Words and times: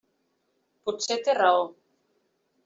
Potser 0.89 1.17
té 1.27 1.37
raó. 1.41 1.61